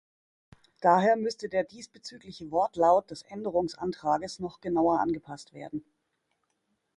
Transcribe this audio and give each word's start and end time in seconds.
Daher 0.79 1.15
müsste 1.15 1.47
der 1.47 1.63
diesbezügliche 1.63 2.49
Wortlaut 2.49 3.11
des 3.11 3.21
Änderungsantrags 3.21 4.39
noch 4.39 4.59
genauer 4.59 4.99
angepasst 4.99 5.53
werden. 5.53 5.85